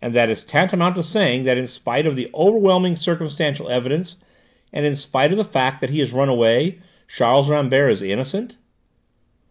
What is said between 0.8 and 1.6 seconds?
to saying that